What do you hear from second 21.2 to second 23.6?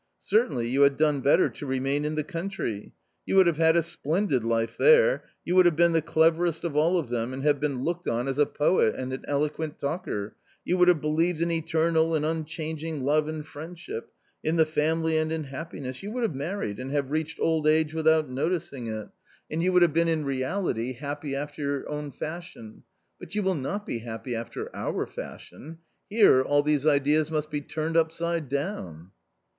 after your own fashion; but you will